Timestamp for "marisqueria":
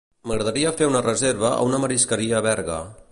1.87-2.39